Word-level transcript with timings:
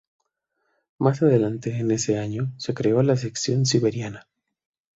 Más 0.97 1.21
adelante 1.21 1.77
en 1.77 1.91
ese 1.91 2.17
año 2.17 2.51
se 2.57 2.73
creó 2.73 3.03
la 3.03 3.15
sección 3.15 3.67
siberiana. 3.67 4.27